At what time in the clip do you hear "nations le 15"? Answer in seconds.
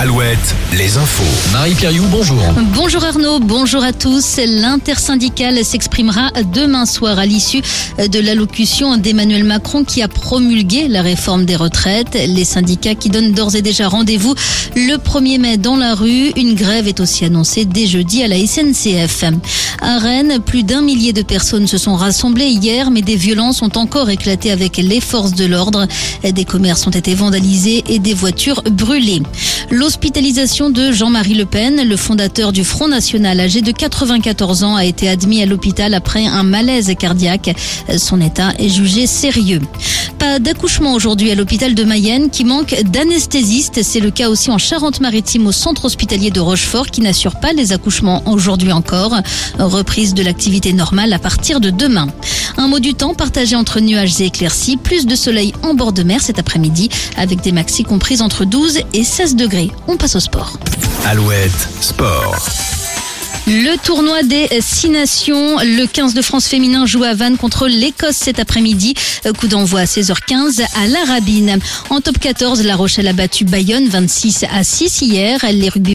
64.90-66.14